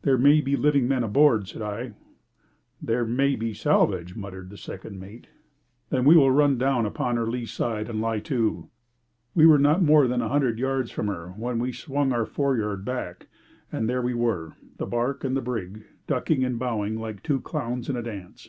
[0.00, 1.92] "There may be living men aboard," said I.
[2.80, 5.26] "There may be salvage," muttered the second mate.
[5.90, 8.70] "Then we will run down upon her lee side, and lie to."
[9.34, 12.80] We were not more than a hundred yards from her when we swung our foreyard
[12.80, 13.26] aback,
[13.70, 17.90] and there we were, the barque and the brig, ducking and bowing like two clowns
[17.90, 18.48] in a dance.